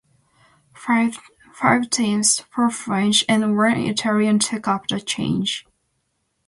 [0.73, 1.21] Five
[1.91, 5.67] teams; four French, and one Italian took up the challenge.